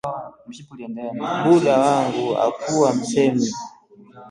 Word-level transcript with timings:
Buda 1.45 1.79
wangu 1.79 2.33
hakuwa 2.35 2.95
msemi 2.95 3.49